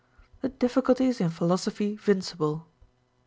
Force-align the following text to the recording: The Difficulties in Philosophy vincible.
The 0.41 0.49
Difficulties 0.49 1.21
in 1.21 1.29
Philosophy 1.29 1.95
vincible. 1.95 2.65